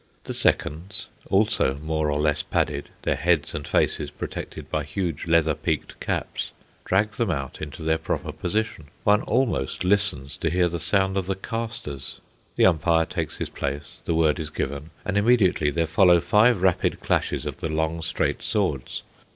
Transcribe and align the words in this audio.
The 0.23 0.33
seconds, 0.33 1.09
also 1.29 1.75
more 1.75 2.09
or 2.09 2.19
less 2.19 2.41
padded 2.41 2.89
their 3.03 3.15
heads 3.15 3.53
and 3.53 3.67
faces 3.67 4.09
protected 4.09 4.67
by 4.71 4.83
huge 4.83 5.27
leather 5.27 5.53
peaked 5.53 5.99
caps, 5.99 6.49
drag 6.85 7.11
them 7.11 7.29
out 7.29 7.61
into 7.61 7.83
their 7.83 7.99
proper 7.99 8.31
position. 8.31 8.85
One 9.03 9.21
almost 9.21 9.83
listens 9.83 10.37
to 10.37 10.49
hear 10.49 10.69
the 10.69 10.79
sound 10.79 11.17
of 11.17 11.27
the 11.27 11.35
castors. 11.35 12.19
The 12.55 12.65
umpire 12.65 13.05
takes 13.05 13.37
his 13.37 13.49
place, 13.51 14.01
the 14.05 14.15
word 14.15 14.39
is 14.39 14.49
given, 14.49 14.89
and 15.05 15.19
immediately 15.19 15.69
there 15.69 15.85
follow 15.85 16.19
five 16.19 16.63
rapid 16.63 16.99
clashes 17.01 17.45
of 17.45 17.57
the 17.57 17.69
long 17.69 18.01
straight 18.01 18.41
swords. 18.41 19.03